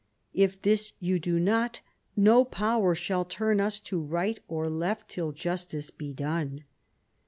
[0.33, 1.81] If this you do not,
[2.17, 6.63] no power shall turn us to right or left till justice be done."